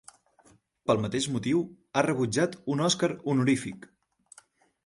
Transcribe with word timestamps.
Pel 0.91 1.01
mateix 1.03 1.27
motiu, 1.35 1.61
ha 2.01 2.05
rebutjat 2.07 2.57
un 2.77 2.83
Oscar 2.89 3.11
Honorífic. 3.19 3.87